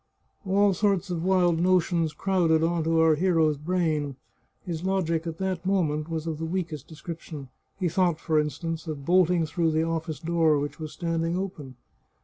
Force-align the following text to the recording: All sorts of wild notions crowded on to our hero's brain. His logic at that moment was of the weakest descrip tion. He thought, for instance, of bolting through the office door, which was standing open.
All 0.47 0.73
sorts 0.73 1.11
of 1.11 1.23
wild 1.23 1.59
notions 1.59 2.11
crowded 2.11 2.63
on 2.63 2.83
to 2.85 2.99
our 3.01 3.13
hero's 3.13 3.55
brain. 3.55 4.15
His 4.65 4.83
logic 4.83 5.27
at 5.27 5.37
that 5.37 5.63
moment 5.63 6.09
was 6.09 6.25
of 6.25 6.39
the 6.39 6.45
weakest 6.45 6.87
descrip 6.89 7.19
tion. 7.19 7.49
He 7.79 7.87
thought, 7.87 8.19
for 8.19 8.39
instance, 8.39 8.87
of 8.87 9.05
bolting 9.05 9.45
through 9.45 9.69
the 9.73 9.83
office 9.85 10.17
door, 10.19 10.57
which 10.57 10.79
was 10.79 10.91
standing 10.91 11.37
open. 11.37 11.75